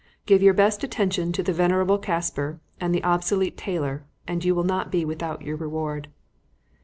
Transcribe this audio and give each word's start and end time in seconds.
Give 0.25 0.41
your 0.41 0.55
best 0.55 0.83
attention 0.83 1.31
to 1.33 1.43
the 1.43 1.53
venerable 1.53 1.99
Casper 1.99 2.59
and 2.79 2.91
the 2.95 3.03
obsolete 3.03 3.55
Taylor 3.55 4.03
and 4.27 4.43
you 4.43 4.55
will 4.55 4.63
not 4.63 4.91
be 4.91 5.05
without 5.05 5.43
your 5.43 5.57
reward." 5.57 6.07